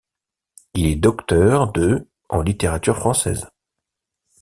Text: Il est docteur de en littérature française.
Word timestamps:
Il 0.73 0.87
est 0.87 0.95
docteur 0.95 1.71
de 1.71 2.07
en 2.29 2.41
littérature 2.41 2.97
française. 2.97 3.47